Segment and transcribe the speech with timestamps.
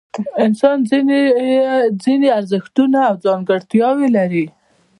[0.45, 0.77] انسان
[2.03, 4.45] ځینې ارزښتونه او ځانګړتیاوې لري.